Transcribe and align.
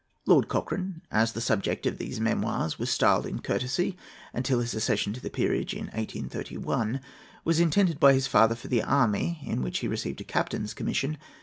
Lord 0.25 0.47
Cochrane—as 0.47 1.33
the 1.33 1.41
subject 1.41 1.85
of 1.85 1.99
these 1.99 2.19
memoirs 2.19 2.79
was 2.79 2.89
styled 2.89 3.27
in 3.27 3.37
courtesy 3.39 3.95
until 4.33 4.59
his 4.59 4.73
accession 4.73 5.13
to 5.13 5.21
the 5.21 5.29
peerage 5.29 5.75
in 5.75 5.89
1831—was 5.89 7.59
intended 7.59 7.99
by 7.99 8.13
his 8.13 8.25
father 8.25 8.55
for 8.55 8.67
the 8.67 8.81
army, 8.81 9.39
in 9.43 9.61
which 9.61 9.77
he 9.77 9.87
received 9.87 10.19
a 10.19 10.23
captain's 10.23 10.73
commission. 10.73 11.19